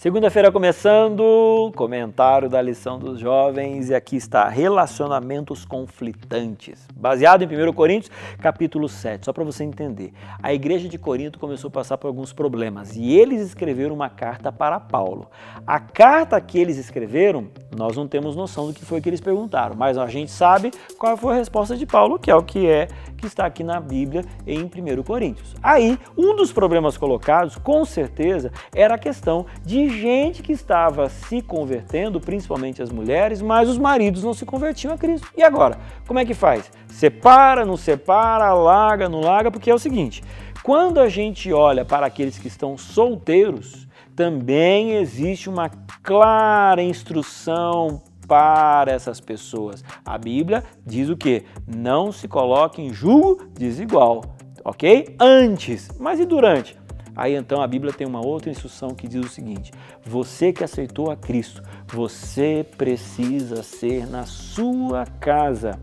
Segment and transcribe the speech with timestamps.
[0.00, 7.70] Segunda-feira começando, comentário da lição dos jovens e aqui está relacionamentos conflitantes, baseado em 1
[7.74, 9.26] Coríntios, capítulo 7.
[9.26, 10.14] Só para você entender.
[10.42, 14.50] A igreja de Corinto começou a passar por alguns problemas e eles escreveram uma carta
[14.50, 15.28] para Paulo.
[15.66, 19.76] A carta que eles escreveram, nós não temos noção do que foi que eles perguntaram,
[19.76, 22.88] mas a gente sabe qual foi a resposta de Paulo, que é o que é
[23.18, 25.54] que está aqui na Bíblia em 1 Coríntios.
[25.62, 31.42] Aí, um dos problemas colocados, com certeza, era a questão de gente que estava se
[31.42, 35.28] convertendo, principalmente as mulheres, mas os maridos não se convertiam a Cristo.
[35.36, 35.78] E agora?
[36.06, 36.70] Como é que faz?
[36.88, 39.50] Separa, não separa, larga, não larga?
[39.50, 40.22] Porque é o seguinte:
[40.62, 45.70] quando a gente olha para aqueles que estão solteiros, também existe uma
[46.02, 49.82] clara instrução para essas pessoas.
[50.04, 51.44] A Bíblia diz o que?
[51.66, 54.22] Não se coloque em julgo desigual,
[54.64, 55.16] ok?
[55.18, 56.79] Antes, mas e durante?
[57.14, 59.72] Aí então a Bíblia tem uma outra instrução que diz o seguinte:
[60.04, 65.78] você que aceitou a Cristo, você precisa ser na sua casa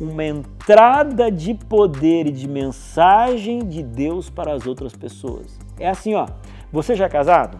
[0.00, 5.58] uma entrada de poder e de mensagem de Deus para as outras pessoas.
[5.78, 6.26] É assim, ó.
[6.70, 7.58] Você já é casado?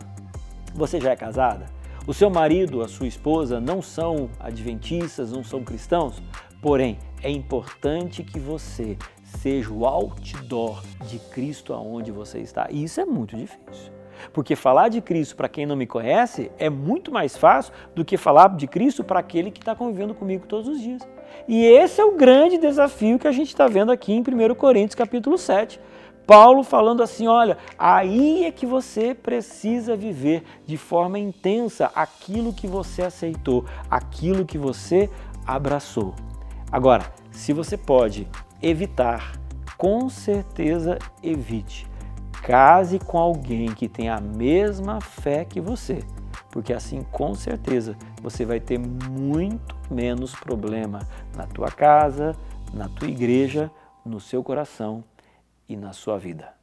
[0.75, 1.67] Você já é casada?
[2.07, 6.23] O seu marido, a sua esposa não são adventistas, não são cristãos?
[6.61, 12.67] Porém, é importante que você seja o outdoor de Cristo aonde você está.
[12.71, 13.93] E isso é muito difícil.
[14.33, 18.17] Porque falar de Cristo para quem não me conhece é muito mais fácil do que
[18.17, 21.07] falar de Cristo para aquele que está convivendo comigo todos os dias.
[21.47, 24.97] E esse é o grande desafio que a gente está vendo aqui em 1 Coríntios
[24.97, 25.81] capítulo 7.
[26.27, 32.67] Paulo falando assim: olha, aí é que você precisa viver de forma intensa aquilo que
[32.67, 35.09] você aceitou, aquilo que você
[35.47, 36.15] abraçou.
[36.71, 38.29] Agora, se você pode
[38.61, 39.39] evitar,
[39.77, 41.87] com certeza evite.
[42.43, 46.01] Case com alguém que tem a mesma fé que você,
[46.51, 51.01] porque assim com certeza você vai ter muito menos problema
[51.37, 52.37] na tua casa,
[52.73, 53.71] na tua igreja,
[54.05, 55.03] no seu coração
[55.69, 56.58] e na sua vida.